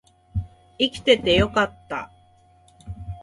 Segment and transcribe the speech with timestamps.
[0.79, 2.11] 生きててよかった